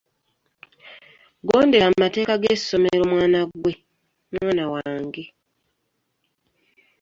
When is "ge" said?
2.41-2.53